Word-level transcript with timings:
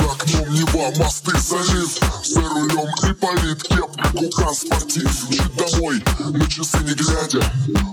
окном 0.00 0.54
Нева, 0.54 0.92
мосты, 0.96 1.38
залив 1.38 1.98
За 2.24 2.40
рулем 2.40 2.88
и 3.08 3.12
полит 3.14 3.62
кепка, 3.62 4.10
кукан, 4.10 4.54
спортив 4.54 5.28
Чуть 5.30 5.54
домой, 5.56 6.02
на 6.30 6.46
часы 6.48 6.78
не 6.78 6.94
глядя. 6.94 7.42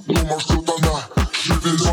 Но 0.08 0.24
маршрут 0.26 0.70
она, 0.70 1.19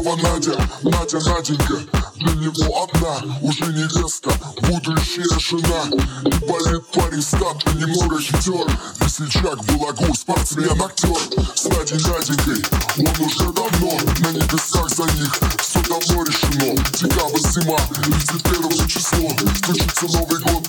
Шевелева 0.06 0.16
Надя 0.22 0.56
Надя, 0.82 1.18
Наденька, 1.18 1.78
для 2.16 2.32
него 2.34 2.84
одна 2.84 3.38
Уже 3.42 3.64
невеста, 3.66 4.30
будущая 4.62 5.26
жена. 5.38 5.90
И 6.24 6.44
болит 6.46 6.86
парень 6.92 7.22
статный, 7.22 7.74
немного 7.74 8.20
хитер. 8.20 8.66
Весельчак, 9.00 9.64
балагур, 9.64 10.16
спортсмен, 10.16 10.80
актер. 10.80 11.16
С 11.54 11.64
Надей, 11.64 11.98
Наденькой, 12.06 12.64
он 12.98 13.26
уже 13.26 13.52
давно. 13.52 13.98
На 14.20 14.30
небесах 14.30 14.88
за 14.90 15.04
них 15.18 15.40
все 15.58 15.80
давно 15.82 16.22
решено. 16.22 16.76
Декабрь, 17.00 17.38
зима, 17.38 17.78
31 18.30 18.88
число 18.88 19.30
Стучится 19.56 20.06
Новый 20.06 20.40
год, 20.40 20.65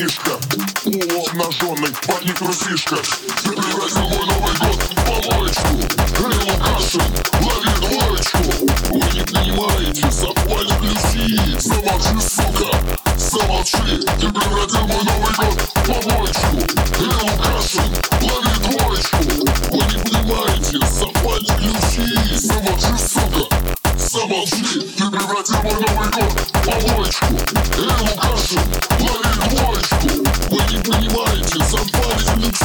синий 0.00 0.08
парнишка 0.08 0.38
Полуобнаженный 0.84 1.92
парень 2.06 2.34
трусишка 2.34 2.96
Ты 3.42 3.50
превратил 3.52 4.08
мой 4.08 4.26
Новый 4.26 4.56
год 4.58 4.76
в 4.76 4.94
помоечку 5.04 5.74
Эй, 6.18 6.36
Лукашин, 6.46 7.02
лови 7.40 7.70
двоечку 7.80 8.42
Вы 8.90 9.06
не 9.12 9.24
понимаете, 9.24 10.10
запали 10.10 10.72
ключи. 10.80 11.58
Замолчи, 11.58 12.20
сука, 12.20 12.70
замолчи. 13.16 14.06
Ты 14.20 14.28
превратил 14.28 14.86
мой 14.86 15.04
Новый 15.04 15.29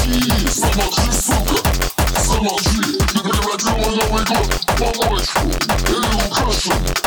Замолчи, 0.05 1.11
сука, 1.11 1.63
замолчи 2.23 2.99
Ты 3.11 3.19
превратил 3.21 3.71
мой 3.71 3.95
Новый 3.95 4.23
год 4.25 4.53
в 4.53 4.65
помоечку 4.77 5.39
Эй, 5.87 6.15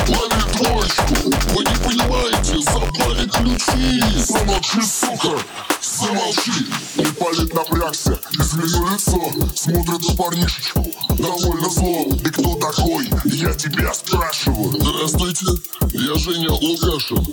лови 0.09 0.43
двоечку 0.57 1.15
Вы 1.55 1.65
не 1.65 1.77
понимаете, 1.77 2.59
запали 2.61 3.29
ключи 3.29 4.03
Замолчи, 4.19 4.83
сука, 4.83 5.39
замолчи 5.81 6.67
Ипполит 6.97 7.55
напрягся, 7.55 8.19
изменил 8.33 8.89
лицо 8.89 9.31
Смотрит 9.55 10.09
на 10.09 10.17
парнишечку, 10.17 10.85
довольно 11.11 11.71
зло 11.71 12.05
Ты 12.25 12.31
кто 12.31 12.55
такой? 12.57 13.09
Я 13.27 13.55
тебя 13.55 13.95
спрашиваю 13.95 14.73
Здравствуйте, 14.73 15.47
я 15.93 16.15
Женя 16.17 16.51
Лукашин. 16.51 17.25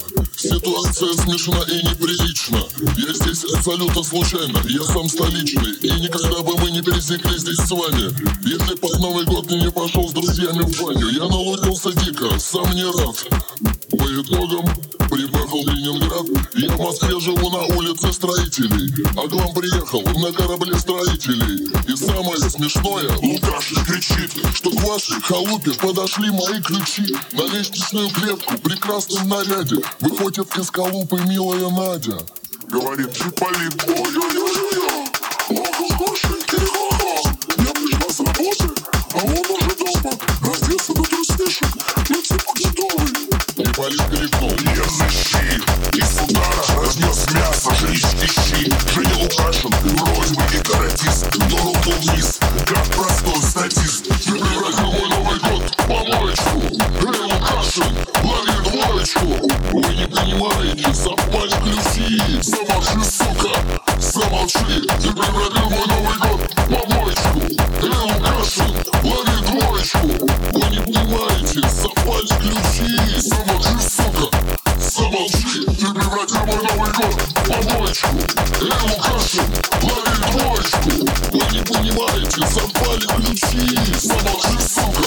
Ситуация 0.46 1.12
смешна 1.14 1.60
и 1.68 1.78
неприлична. 1.88 2.60
Я 2.98 3.14
здесь 3.16 3.46
абсолютно 3.52 4.04
случайно, 4.04 4.62
я 4.70 4.84
сам 4.84 5.10
столичный. 5.10 5.74
И 5.82 5.90
никогда 6.00 6.44
бы 6.44 6.56
мы 6.60 6.70
не 6.70 6.84
пересеклись 6.84 7.42
здесь 7.42 7.58
с 7.58 7.72
вами. 7.72 8.14
Если 8.48 8.76
под 8.76 9.00
Новый 9.00 9.26
год 9.26 9.50
не 9.50 9.72
пошел 9.72 10.08
с 10.08 10.14
друзьями 10.14 10.62
в 10.62 10.80
баню, 10.80 11.10
я 11.10 11.28
налудился 11.28 11.94
дико, 11.94 12.38
сам 12.38 12.70
не 12.76 12.84
рад. 12.84 13.26
По 13.90 14.06
итогам 14.22 14.70
приехал 15.46 15.64
в 15.64 15.68
Ленинград. 15.70 16.26
Я 16.54 16.72
в 16.72 16.80
Москве 16.80 17.20
живу 17.20 17.50
на 17.50 17.66
улице 17.76 18.12
строителей. 18.12 19.06
А 19.16 19.28
к 19.28 19.32
вам 19.32 19.54
приехал 19.54 20.02
на 20.20 20.32
корабле 20.32 20.78
строителей. 20.78 21.68
И 21.88 21.96
самое 21.96 22.50
смешное, 22.50 23.16
Лукашин 23.18 23.84
кричит 23.86 24.32
что 24.56 24.72
к 24.72 24.84
вашей 24.84 25.22
халупе 25.22 25.72
подошли 25.72 26.30
мои 26.32 26.62
ключи 26.62 27.16
На 27.34 27.44
лестничную 27.44 28.10
клетку 28.10 28.54
в 28.54 28.62
прекрасном 28.62 29.28
наряде 29.28 29.78
Выходит 30.00 30.58
из 30.58 30.70
халупы 30.70 31.20
милая 31.28 31.70
Надя 31.70 32.18
Говорит 32.70 33.10
Ипполит 33.18 33.84
Ой-ой-ой-ой 33.88 34.35
Крикнул 44.46 44.76
Я 44.76 44.84
защит 44.90 45.64
Из 45.94 46.22
удара 46.22 46.82
разнес 46.82 47.26
мясо 47.34 47.74
Жрички 47.76 48.28
щи 48.28 48.72
Женя 48.94 49.16
Лукашин 49.16 49.72
Вроде 49.98 50.34
бы 50.36 50.44
и 50.54 50.60
каратист 50.62 51.28
Но 51.50 51.58
руку 51.58 51.92
вниз 52.02 52.40
Как 52.66 52.86
простой 52.96 53.42
статист. 53.42 54.06
Превратил 54.06 54.92
мой 54.92 55.10
Новый 55.10 55.40
год 55.40 55.76
помоечку. 55.88 56.62
Эй, 56.62 57.22
Лукашин 57.22 57.98
Лови 58.24 58.52
двоечку. 58.64 59.50
Вы 59.72 59.96
не 59.96 60.08
понимаете, 60.08 60.94
совпали 60.94 61.52
ключи 61.64 62.42
Замолчи, 62.42 63.10
сука 63.10 63.60
Замолчи. 64.00 64.82
Ты 65.02 65.12
превратил 65.12 65.70
Ты 76.16 76.22
превратил 76.22 76.46
мой 76.46 76.56
Новый 76.64 76.92
год. 76.94 77.22
В 77.22 77.44
помоечку 77.44 78.08
Эй, 78.62 78.72
Лукашин 78.88 79.44
Лови 79.84 80.14
двоечку. 80.32 80.90
Вы 81.32 81.44
не 81.52 81.62
понимаете, 81.66 82.42
совпали 82.48 83.06
ключи. 83.06 83.64
Замолчи, 84.00 84.56
сука 84.66 85.06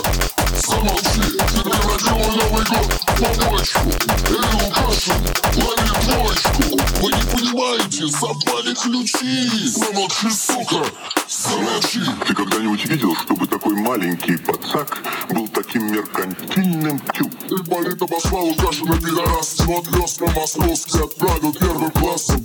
Замолчи. 0.67 1.25
Ты 1.39 1.63
превратил 1.63 2.15
мой 2.19 2.37
Новый 2.37 2.65
год. 2.67 2.89
В 2.93 3.17
помоечку 3.17 3.89
Эй, 4.29 4.45
Лукашин 4.53 5.19
Лови 5.57 5.89
двоечку. 6.05 6.63
Вы 7.01 7.09
не 7.13 7.23
понимаете, 7.33 8.09
совпали 8.09 8.75
ключи. 8.75 9.67
Замолчи, 9.67 10.31
сука 10.31 10.85
Замолчи. 11.27 12.01
Ты 12.27 12.35
когда-нибудь 12.35 12.85
видел, 12.85 13.17
чтобы 13.17 13.47
такой 13.47 13.75
маленький 13.77 14.37
пацак 14.37 14.99
был 15.31 15.48
таким 15.69 15.93
меркантильным 15.93 17.01
тю? 17.15 17.27
Ипполит 17.51 18.01
обозвал 18.01 18.47
Лукашина 18.47 18.97
пидорас 19.01 19.57
Но 19.67 19.79
отвез 19.79 20.21
на 20.21 20.27
московский 20.33 20.99
отправил 20.99 21.53
первым 21.53 21.91
классом. 21.91 22.45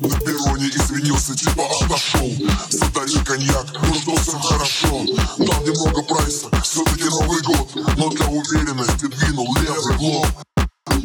На 0.00 0.18
перроне 0.20 0.68
извинился, 0.68 1.36
типа 1.36 1.62
отошел 1.80 2.30
Затарил 2.70 3.24
коньяк, 3.24 3.66
ну 4.06 4.16
хорошо. 4.40 5.04
Дал 5.38 5.62
немного 5.62 6.02
прайса, 6.02 6.48
все-таки 6.62 7.04
Новый 7.04 7.40
год. 7.42 7.70
Но 7.96 8.10
для 8.10 8.26
уверенности 8.26 9.06
двинул 9.06 9.54
левый 9.56 9.96
в 9.96 10.02
лоб. 10.02 10.26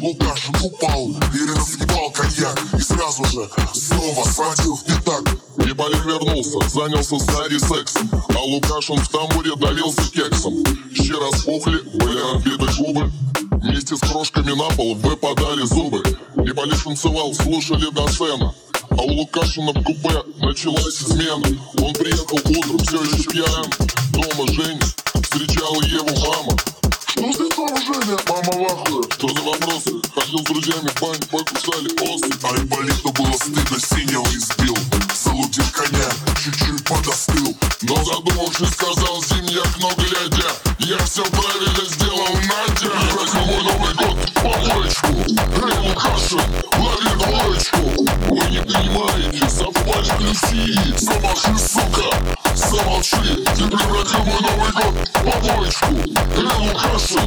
Лукашин 0.00 0.54
упал, 0.62 1.06
уверенно 1.06 1.64
съебал 1.64 2.10
коньяк. 2.10 2.58
И 2.76 2.80
сразу 2.80 3.24
же 3.26 3.48
снова 3.72 4.24
схватил 4.24 4.65
вернулся, 6.06 6.58
занялся 6.68 7.18
с 7.18 7.26
Надей 7.26 7.60
сексом 7.60 8.08
А 8.34 8.38
Лукашин 8.40 8.96
в 8.96 9.08
тамбуре 9.08 9.52
давился 9.56 10.10
кексом. 10.10 10.64
Щи 10.94 11.12
распухли, 11.12 11.78
были 11.94 12.18
разбиты 12.32 12.66
губы. 12.78 13.12
Вместе 13.50 13.96
с 13.96 14.00
крошками 14.00 14.52
на 14.52 14.74
пол 14.76 14.94
выпадали 14.94 15.64
зубы. 15.64 16.02
И 16.44 16.52
Полит 16.52 16.82
танцевал, 16.82 17.34
слушали 17.34 17.90
до 17.90 18.06
сцена 18.08 18.54
А 18.90 19.02
у 19.02 19.12
Лукашина 19.12 19.72
в 19.72 19.84
купе 19.84 20.22
началась 20.40 21.02
измена. 21.02 21.44
Он 21.78 21.92
приехал 21.92 22.38
утром, 22.38 22.78
все 22.78 23.02
еще 23.02 23.28
пьян 23.30 23.66
Дома 24.12 24.52
Женя 24.52 24.80
встречала 25.22 25.82
Еву 25.82 26.08
мама. 26.20 26.56
Что 27.06 27.22
лицом 27.22 27.68
Женя? 27.78 28.18
Мама 28.28 28.52
в 28.52 28.72
ахуе 28.72 29.02
Что 29.10 29.28
за 29.28 29.42
вопросы? 29.42 29.90
Ходил 30.14 30.38
с 30.38 30.42
друзьями 30.42 30.88
в 30.88 31.00
баню, 31.00 31.20
покусали 31.30 31.88
Я 41.16 41.22
все 41.22 41.32
правильно 41.32 41.84
сделал, 41.86 42.28
Надя. 42.34 42.92
Мой 43.46 43.62
Новый 43.62 43.94
год 43.94 44.18
в 44.18 44.34
помоечку 44.34 45.06
Эй, 45.06 45.88
Лукашин, 45.88 46.40
лови 46.76 47.08
двоечку. 47.14 47.78
Вы 48.28 48.50
не 48.50 48.60
понимаете, 48.60 49.48
совпали 49.48 50.10
ключи 50.18 50.76
Замолчи, 50.98 51.56
сука, 51.58 52.04
замолчи. 52.54 53.44
Ты 53.56 53.66
превратил 53.66 54.24
мой 54.24 54.40
Новый 54.42 54.72
год 54.72 54.94
в 55.08 55.22
помоечку 55.22 55.94
Эй, 56.36 56.68
Лукашин, 56.68 57.25